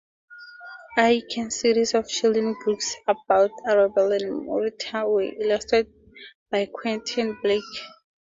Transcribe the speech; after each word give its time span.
Aiken's 0.97 1.59
series 1.59 1.93
of 1.93 2.07
children's 2.07 2.57
books 2.65 2.95
about 3.07 3.51
Arabel 3.67 4.13
and 4.19 4.47
Mortimer 4.47 5.07
were 5.07 5.21
illustrated 5.21 5.93
by 6.49 6.65
Quentin 6.73 7.37
Blake. 7.43 7.61